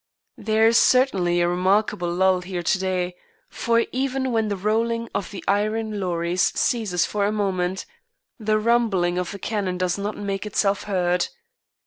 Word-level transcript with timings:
There 0.39 0.65
is 0.67 0.79
certainly 0.79 1.41
a 1.41 1.47
remarkable 1.47 2.11
lull 2.11 2.41
here 2.41 2.63
to 2.63 2.79
day, 2.79 3.13
for 3.49 3.85
even 3.91 4.31
when 4.31 4.47
the 4.47 4.55
rolling 4.55 5.07
of 5.13 5.29
the 5.29 5.43
iron 5.47 5.99
lorries 5.99 6.41
ceases 6.59 7.05
for 7.05 7.27
a 7.27 7.31
moment, 7.31 7.85
the 8.39 8.57
rumbling 8.57 9.19
of 9.19 9.29
the 9.31 9.37
cannon 9.37 9.77
does 9.77 9.99
not 9.99 10.17
make 10.17 10.47
itself 10.47 10.85
heard. 10.85 11.27